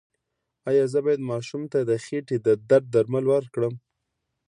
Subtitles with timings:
[0.69, 3.73] ایا زه باید ماشوم ته د خېټې د درد درمل ورکړم؟